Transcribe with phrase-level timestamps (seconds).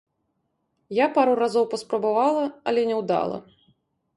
[0.99, 3.37] Я пару разоў паспрабавала, але няўдала.